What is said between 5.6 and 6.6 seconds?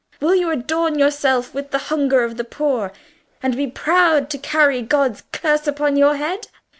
upon your head?"